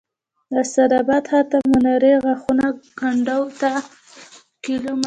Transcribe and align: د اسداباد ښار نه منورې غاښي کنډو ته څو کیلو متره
د 0.53 0.55
اسداباد 0.65 1.23
ښار 1.29 1.45
نه 1.53 1.59
منورې 1.71 2.13
غاښي 2.23 2.69
کنډو 2.99 3.39
ته 3.59 3.69
څو 3.83 4.59
کیلو 4.63 4.91
متره 4.95 4.99